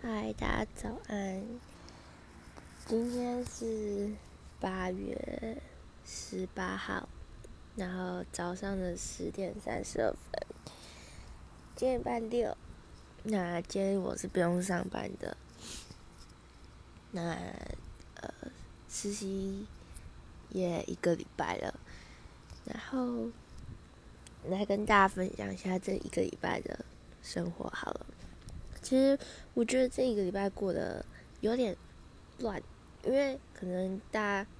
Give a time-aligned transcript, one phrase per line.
[0.00, 1.44] 嗨，大家早安！
[2.86, 4.12] 今天是
[4.60, 5.60] 八月
[6.06, 7.08] 十八号，
[7.74, 10.46] 然后早上的十点三十二分，
[11.74, 12.56] 今天半六。
[13.24, 15.36] 那今天我是不用上班的。
[17.10, 17.32] 那
[18.20, 18.32] 呃，
[18.88, 19.66] 实习
[20.50, 21.74] 也一个礼拜了，
[22.64, 23.28] 然后
[24.46, 26.84] 来跟大家分享一下这一个礼拜的
[27.20, 28.06] 生活好了。
[28.88, 29.18] 其实
[29.52, 31.04] 我觉得这一个礼拜过得
[31.42, 31.76] 有点
[32.38, 32.58] 乱，
[33.04, 34.50] 因为可能大家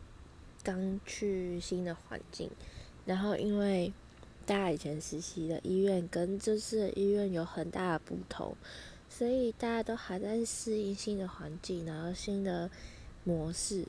[0.62, 2.50] 刚去新的环境，
[3.06, 3.90] 然后因为
[4.44, 8.54] 大家以前实习的医院跟这次的医院有很大的不同，
[9.08, 12.70] 所以大家都还在适应新的环境，然后新的
[13.24, 13.86] 模式，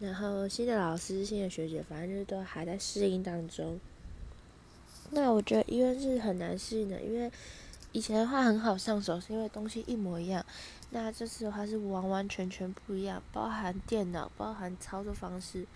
[0.00, 3.78] 然后新的老师、新的学姐，反正就是都还在适应当中。
[5.12, 7.30] 那我觉得医院是很难适应的，因为。
[7.92, 10.44] 以前的话很好上手，是因为东西一模一样。
[10.90, 15.66] 那这次的话是完完全全不一样，包含电脑，包含操作方式，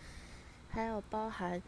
[0.71, 1.61] 还有包含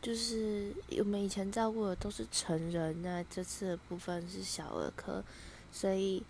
[0.00, 5.22] 就是我们以前照顾的都是成人，那这次的部分是小儿科，
[5.70, 6.22] 所以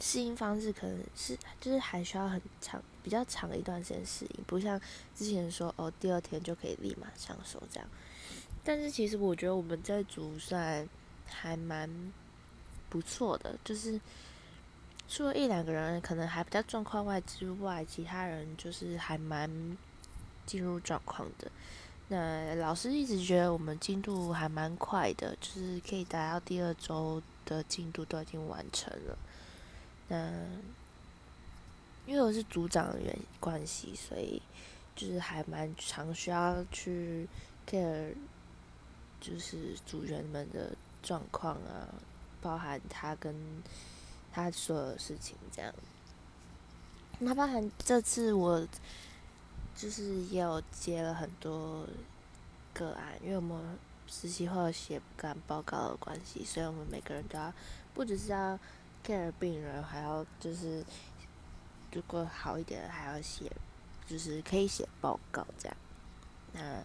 [0.00, 4.80] 适应方式可能是就是还需要很长、比较长一段时间适应，不像
[5.14, 7.88] 之前说哦第二天就可以立马上手这样。
[8.64, 10.88] 但是其实我觉得我们在组算。
[11.32, 11.88] 还蛮
[12.88, 14.00] 不错的，就是
[15.08, 19.50] 除了一两个人可能还比较状况外之外，其他人就是还蛮
[20.46, 21.50] 进入状况的。
[22.08, 29.18] 那老师一直觉得我们进度还蛮快的，就是可以达到第二周的进度都已经完成了。
[30.08, 30.30] 那
[32.06, 34.42] 因为我是组长的原关系，所以
[34.94, 37.26] 就是还蛮常需要去
[37.66, 38.14] care，
[39.20, 40.76] 就是组员们的。
[41.02, 41.88] 状况啊，
[42.40, 43.34] 包含他跟
[44.32, 45.72] 他所有的事情这样。
[47.18, 48.66] 那包含这次我
[49.76, 51.86] 就是也有接了很多
[52.72, 57.52] 个案，因为我们实习后写干报告的关系，所以我们每个人都要
[57.94, 58.58] 不只是要
[59.06, 60.84] care 病人，还要就是
[61.92, 63.50] 如果好一点还要写，
[64.06, 65.76] 就是可以写报告这样。
[66.52, 66.84] 那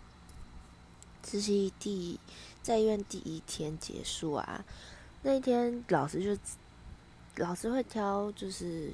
[1.29, 2.17] 实习第
[2.63, 4.63] 在医院第一天结束啊，
[5.23, 6.41] 那一天老师就
[7.35, 8.93] 老师会挑就是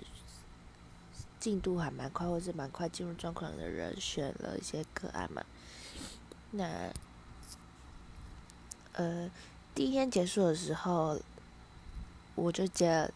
[1.40, 5.46] 进度还蛮快或是蛮快进入状况的人选了一些个案嘛。
[6.50, 6.92] 那
[8.94, 9.30] 呃
[9.76, 11.20] 第一天结束的时候，
[12.34, 13.12] 我就接了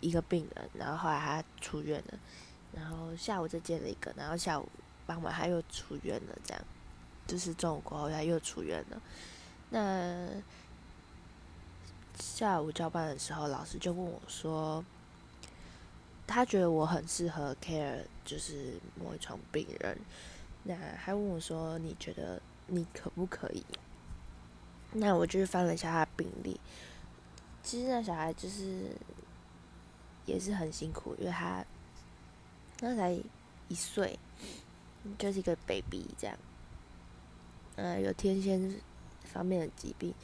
[0.00, 2.18] 一个病人，然后后来他出院了，
[2.72, 4.68] 然后下午再接了一个，然后下午
[5.06, 6.64] 傍晚他又出院了，这样。
[7.26, 9.00] 就是中午过后，他又出院了。
[9.70, 10.28] 那
[12.18, 14.84] 下午交班的时候，老师就问我说
[16.28, 19.98] ：“他觉得我很适合 care，就是某一床病人。
[20.62, 23.64] 那还问我说：你觉得你可不可以？
[24.92, 26.60] 那我就是翻了一下他的病历。
[27.62, 28.92] 其实那小孩就是
[30.24, 31.64] 也是很辛苦，因为他
[32.80, 33.10] 那才
[33.68, 34.18] 一岁，
[35.18, 36.38] 就是一个 baby 这样。”
[37.76, 38.72] 呃，有天仙
[39.24, 40.14] 方面的疾病，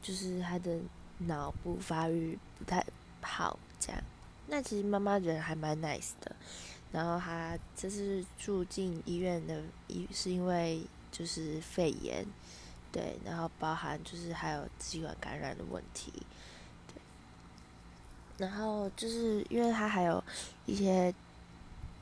[0.00, 0.78] 就是他的
[1.18, 2.84] 脑部发育不太
[3.20, 4.00] 好，这样。
[4.46, 6.36] 那其实妈妈人还蛮 nice 的，
[6.92, 12.24] 然后他这是住进医院的，医是因为就是肺炎，
[12.92, 16.12] 对，然后包含就是还有支气管感染的问题，
[16.86, 17.02] 对。
[18.46, 20.22] 然后就是因为他还有
[20.66, 21.12] 一些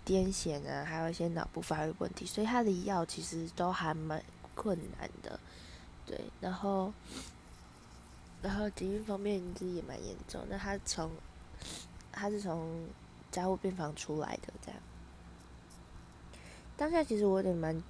[0.04, 4.22] 癫痫啊，还有一些脑部发育问题，所以他的药其实都还蛮。
[4.60, 5.40] 困难的，
[6.04, 6.92] 对，然后，
[8.42, 10.44] 然后疾病方面其实也蛮严重。
[10.50, 11.10] 那他从，
[12.12, 12.86] 他是从
[13.30, 14.78] 加护病房出来的，这样。
[16.76, 17.82] 当下其实我有点蛮，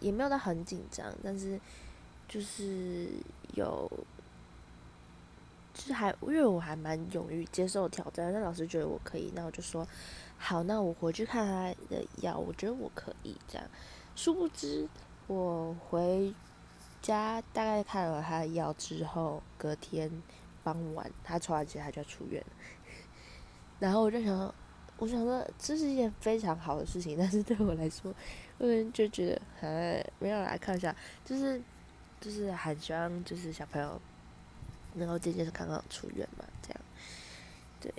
[0.00, 1.60] 也没有到很紧张，但是
[2.26, 3.10] 就是
[3.52, 3.90] 有，
[5.74, 8.32] 就是还因为我还蛮勇于接受挑战。
[8.32, 9.86] 那老师觉得我可以，那我就说
[10.38, 13.68] 好，那我回去看他的药，我觉得我可以这样。
[14.16, 14.88] 殊不知。
[15.26, 16.34] 我回
[17.00, 20.10] 家大概看了他的药之后，隔天
[20.62, 22.46] 傍晚他抽完血他就要出院了。
[23.80, 24.54] 然后我就想，
[24.98, 28.14] 我想说这是一件非常好的事情，但是对我来说，
[28.58, 30.94] 我就觉得还没有来看一下，
[31.24, 31.60] 就是
[32.20, 34.00] 就是很希望就是小朋友
[34.94, 36.80] 能够渐渐的刚刚出院嘛，这样。
[37.80, 37.92] 对。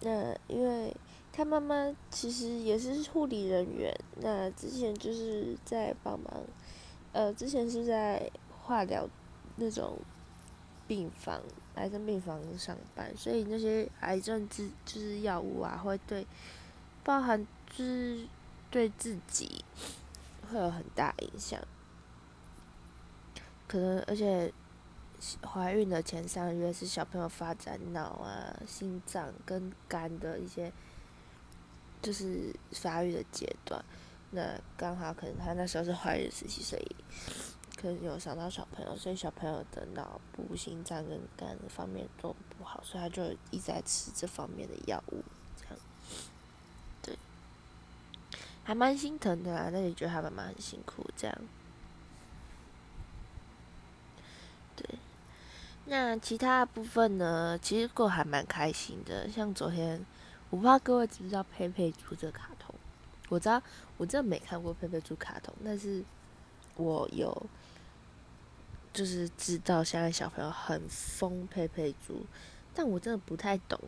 [0.00, 0.96] 那因为。
[1.32, 6.44] 他妈妈其实也是护理人员，那之前就是在帮忙，
[7.12, 8.30] 呃，之前是在
[8.60, 9.08] 化疗
[9.56, 9.98] 那种
[10.86, 11.40] 病房
[11.76, 16.26] 癌症病房上班，所以那些癌症治就是药物啊，会对
[17.02, 18.26] 包含就是
[18.70, 19.64] 对自己
[20.50, 21.58] 会有很大影响。
[23.66, 24.52] 可能而且
[25.42, 30.70] 怀孕的前三个月是小朋友发展脑啊、心脏跟肝的一些
[32.02, 33.82] 就是发育的阶段，
[34.32, 36.96] 那刚好可能他那时候是怀孕时期，所以。
[37.74, 45.20] 可能有伤到小朋友，所以小朋友的脑部、心脏跟肝方面都不好，所以他就一直在吃这方面的药物，
[45.56, 45.76] 这样，
[47.02, 47.18] 对，
[48.62, 49.68] 还蛮心疼的啦。
[49.72, 51.36] 那你觉得他妈妈很辛苦，这样，
[54.76, 54.86] 对。
[55.86, 57.58] 那其他部分呢？
[57.60, 59.28] 其实过还蛮开心的。
[59.28, 60.06] 像昨天，
[60.52, 62.74] 我不知道各位知不知道佩佩猪这个卡通？
[63.30, 63.60] 我知道，
[63.96, 66.04] 我真的没看过佩佩猪卡通，但是
[66.76, 67.34] 我有。
[68.92, 72.26] 就是知道现在小朋友很疯佩佩猪，
[72.74, 73.80] 但我真的不太懂。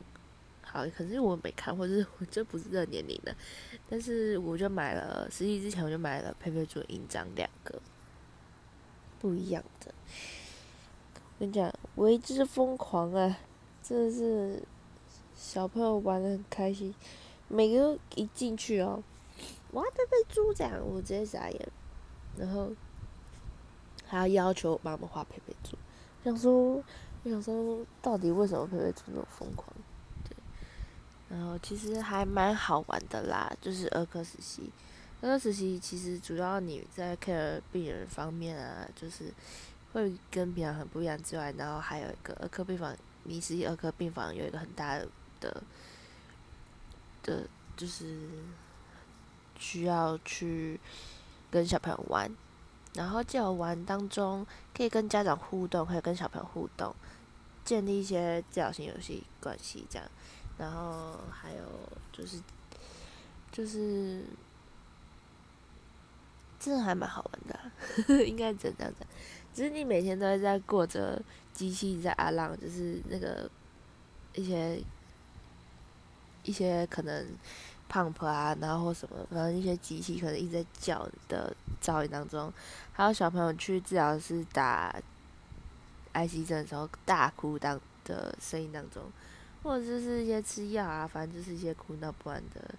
[0.63, 3.37] 好，可是我没看，或者是我这不是这个年龄的，
[3.87, 7.79] 但是我就买了，实习之前我就买了佩佩猪印章两个，
[9.21, 9.93] 不一样的。
[11.19, 13.39] 我跟你讲，为之疯狂啊！
[13.83, 14.63] 真的是
[15.37, 16.95] 小朋友玩的很开心，
[17.49, 19.03] 每个一进去哦，
[19.73, 21.69] 哇，佩佩猪这样，我直接傻眼，
[22.37, 22.71] 然后。
[24.07, 25.77] 还要要求帮我们画佩佩猪，
[26.23, 26.75] 想说，
[27.25, 29.67] 我想说，到底为什么佩佩猪那么疯狂？
[30.29, 30.37] 对，
[31.31, 34.71] 然后其实还蛮好玩的啦，就是儿科实习。
[35.23, 39.33] 儿科实习其实主要你在 care 病人方面啊，就是
[39.95, 42.95] 会跟平常很不一样之外，然后还有一个儿科病房，
[43.25, 45.09] 你实习儿科病房有一个很大的
[45.45, 45.63] 的
[47.23, 48.29] 的，就是
[49.59, 50.81] 需要去
[51.51, 52.31] 跟小朋友玩。
[52.95, 56.95] 然后在玩当中，可以跟家长互动，可以跟小朋友互动，
[57.65, 60.09] 建立一些治疗性游戏关系，这样。
[60.57, 61.65] 然后还有
[62.13, 62.41] 就是，
[63.51, 64.25] 就是
[66.61, 69.05] 真的还蛮好玩的， 应该这样子。
[69.53, 71.21] 只是你每天都会在过着
[71.53, 73.51] 机器在阿浪，就是那个
[74.35, 74.81] 一些
[76.45, 77.27] 一些可能。
[77.87, 82.51] pump 啊，然后或什么，反正一些机器可能一直在叫的噪音当中，
[82.93, 84.91] 还有小朋友去治疗室打
[86.15, 89.03] IC 针的时候大哭当的声音当中，
[89.63, 92.75] 或者就是一些吃药啊，反正就是一些哭闹不安的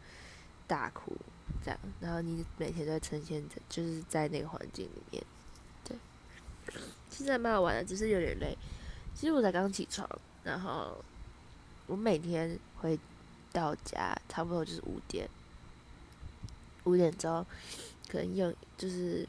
[0.66, 1.16] 大哭
[1.64, 5.24] 这样，然后你每天都在呈现着，就是在那个环境里面，
[5.88, 5.96] 对，
[7.12, 8.58] 其实还蛮好玩的，只是有点累。
[9.14, 10.10] 其实我才刚起床，
[10.44, 10.98] 然后
[11.86, 13.00] 我每天会。
[13.56, 15.30] 到家差不多就是五点，
[16.84, 17.46] 五点钟
[18.10, 19.26] 可能用就是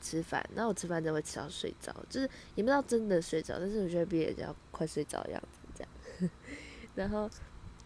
[0.00, 6.30] 吃饭，然后我吃饭就会吃到睡着，就是也不知道真的睡着，但是我觉得比人家快睡着的样子这样。
[6.96, 7.28] 然后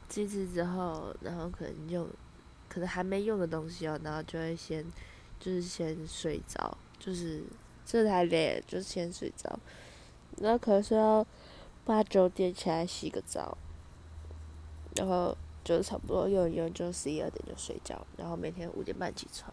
[0.09, 2.09] 吃吃之后，然后可能用
[2.69, 4.85] 可能还没用的东西哦，然后就会先
[5.41, 7.43] 就是先睡着，就是
[7.85, 9.59] 这太累了，就先睡着。
[10.39, 11.27] 然后可能睡到
[11.85, 13.59] 八九点起来洗个澡，
[14.95, 15.37] 然后。
[15.65, 19.53] 就差不多用一用，就十一二点就睡觉，然后每天五点半起床，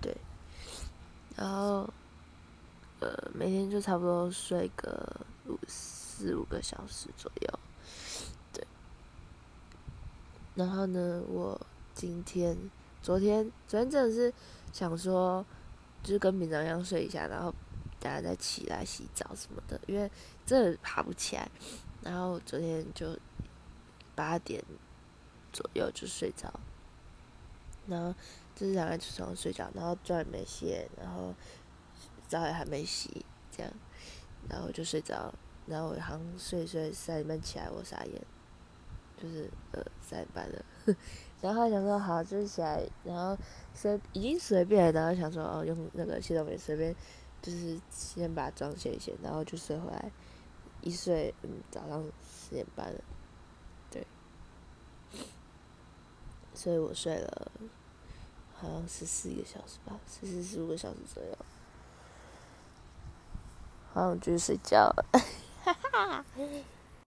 [0.00, 0.16] 对，
[1.36, 1.86] 然后，
[3.00, 7.58] 呃，每天就差不多睡个五四五个小时左右，
[8.52, 8.66] 对。
[10.54, 11.60] 然后呢，我
[11.94, 12.56] 今天、
[13.02, 14.32] 昨天、昨天真的是
[14.72, 15.44] 想说，
[16.02, 17.54] 就是跟平常一样睡一下，然后
[18.00, 20.10] 大家再起来洗澡什么的，因为
[20.46, 21.46] 真的爬不起来。
[22.02, 23.14] 然后昨天就。
[24.14, 24.62] 八点
[25.52, 26.52] 左右就睡着，
[27.86, 28.14] 然后
[28.54, 31.34] 就是两个起床睡觉，然后妆也没卸，然后
[32.28, 33.72] 澡也还没洗，这样，
[34.48, 35.32] 然后就睡着，
[35.66, 38.22] 然后我好像睡睡三点半起来，我傻眼，
[39.16, 40.64] 就是呃三点半了，
[41.40, 43.36] 然后想说好就是起来，然后
[43.74, 46.94] 随已经随便，然后想说哦用那个卸妆棉随便，
[47.40, 50.10] 就是先把妆卸一卸，然后就睡回来，
[50.80, 53.00] 一睡嗯早上十点半了。
[56.54, 57.50] 所以我睡了，
[58.54, 61.36] 好像十四个小时吧，十四十五个小时左右，
[63.92, 65.04] 好我就是睡觉了，
[65.64, 66.24] 哈哈。